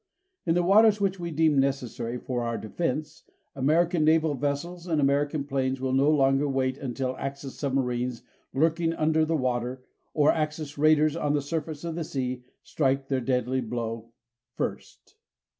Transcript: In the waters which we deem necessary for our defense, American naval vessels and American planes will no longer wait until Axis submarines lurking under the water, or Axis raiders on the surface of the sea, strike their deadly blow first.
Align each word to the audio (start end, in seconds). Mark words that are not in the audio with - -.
In 0.47 0.55
the 0.55 0.63
waters 0.63 0.99
which 0.99 1.19
we 1.19 1.29
deem 1.29 1.59
necessary 1.59 2.17
for 2.17 2.41
our 2.41 2.57
defense, 2.57 3.23
American 3.55 4.03
naval 4.03 4.33
vessels 4.33 4.87
and 4.87 4.99
American 4.99 5.43
planes 5.43 5.79
will 5.79 5.93
no 5.93 6.09
longer 6.09 6.49
wait 6.49 6.75
until 6.79 7.15
Axis 7.17 7.53
submarines 7.53 8.23
lurking 8.51 8.93
under 8.95 9.25
the 9.25 9.37
water, 9.37 9.83
or 10.15 10.31
Axis 10.31 10.75
raiders 10.75 11.15
on 11.15 11.33
the 11.33 11.39
surface 11.43 11.83
of 11.83 11.93
the 11.93 12.03
sea, 12.03 12.43
strike 12.63 13.09
their 13.09 13.21
deadly 13.21 13.61
blow 13.61 14.09
first. 14.55 15.17